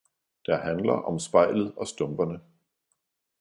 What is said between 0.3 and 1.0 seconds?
der handler